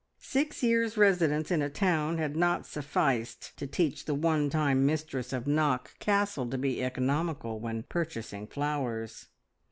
Six 0.17 0.63
years' 0.63 0.97
residence 0.97 1.51
in 1.51 1.61
a 1.61 1.69
town 1.69 2.17
had 2.17 2.35
not 2.35 2.65
sufficed 2.65 3.55
to 3.59 3.67
teach 3.67 4.05
the 4.05 4.15
one 4.15 4.49
time 4.49 4.83
mistress 4.83 5.31
of 5.31 5.45
Knock 5.45 5.99
Castle 5.99 6.49
to 6.49 6.57
be 6.57 6.83
economical 6.83 7.59
when 7.59 7.83
purchasing 7.83 8.47
flowers. 8.47 9.27